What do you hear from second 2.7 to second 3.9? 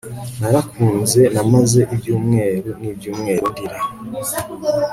n ibyumweru ndira